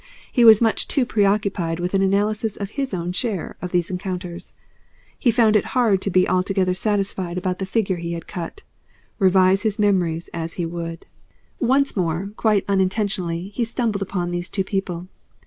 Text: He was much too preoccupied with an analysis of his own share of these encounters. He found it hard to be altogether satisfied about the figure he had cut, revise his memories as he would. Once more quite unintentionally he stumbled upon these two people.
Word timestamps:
He 0.31 0.43
was 0.43 0.63
much 0.63 0.87
too 0.87 1.05
preoccupied 1.05 1.79
with 1.79 1.93
an 1.93 2.01
analysis 2.01 2.57
of 2.57 2.71
his 2.71 2.91
own 2.91 3.11
share 3.11 3.55
of 3.61 3.71
these 3.71 3.91
encounters. 3.91 4.55
He 5.19 5.29
found 5.29 5.55
it 5.55 5.63
hard 5.77 6.01
to 6.01 6.09
be 6.09 6.27
altogether 6.27 6.73
satisfied 6.73 7.37
about 7.37 7.59
the 7.59 7.67
figure 7.67 7.97
he 7.97 8.13
had 8.13 8.25
cut, 8.25 8.63
revise 9.19 9.61
his 9.61 9.77
memories 9.77 10.27
as 10.33 10.53
he 10.53 10.65
would. 10.65 11.05
Once 11.59 11.95
more 11.95 12.31
quite 12.35 12.65
unintentionally 12.67 13.49
he 13.49 13.63
stumbled 13.63 14.01
upon 14.01 14.31
these 14.31 14.49
two 14.49 14.63
people. 14.63 15.07